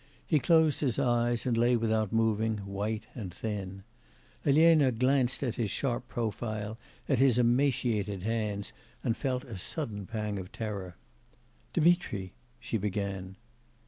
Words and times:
He 0.25 0.39
closed 0.39 0.79
his 0.79 0.97
eyes, 0.97 1.45
and 1.45 1.55
lay 1.55 1.75
without 1.75 2.11
moving, 2.11 2.57
white 2.65 3.05
and 3.13 3.31
thin. 3.31 3.83
Elena 4.43 4.91
glanced 4.91 5.43
at 5.43 5.57
his 5.57 5.69
sharp 5.69 6.07
profile, 6.07 6.79
at 7.07 7.19
his 7.19 7.37
emaciated 7.37 8.23
hands, 8.23 8.73
and 9.03 9.15
felt 9.15 9.43
a 9.43 9.59
sudden 9.59 10.07
pang 10.07 10.39
of 10.39 10.51
terror. 10.51 10.95
'Dmitri,' 11.73 12.31
she 12.59 12.79
began. 12.79 13.35